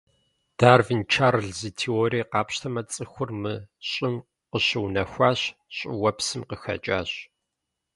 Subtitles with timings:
[0.59, 3.53] Дарвин Чарльз и теориер къапщтэмэ, цӏыхур мы
[3.89, 4.15] Щӏым
[4.51, 5.41] къыщыунэхуащ,
[5.75, 7.09] щӏыуэпсым къыхэкӏащ.